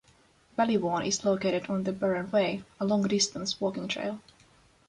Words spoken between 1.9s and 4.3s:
Burren Way, a long-distance walking trail.